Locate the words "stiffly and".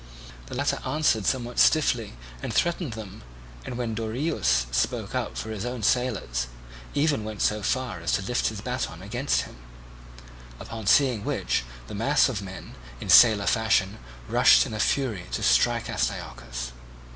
1.59-2.51